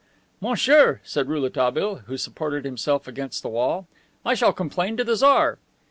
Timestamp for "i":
4.25-4.33